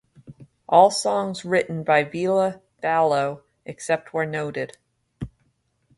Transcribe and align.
All 0.67 0.89
songs 0.89 1.45
written 1.45 1.83
by 1.83 2.03
Ville 2.03 2.63
Valo, 2.81 3.43
except 3.67 4.15
where 4.15 4.25
noted. 4.25 4.79